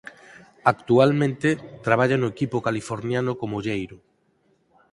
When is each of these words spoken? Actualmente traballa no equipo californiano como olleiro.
Actualmente 0.73 1.49
traballa 1.85 2.15
no 2.19 2.27
equipo 2.33 2.57
californiano 2.67 3.31
como 3.39 3.55
olleiro. 3.59 3.97